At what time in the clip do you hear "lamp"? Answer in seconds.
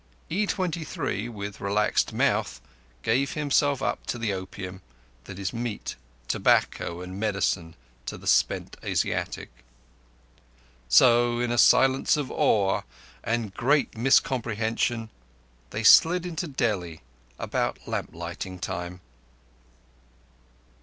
17.87-18.09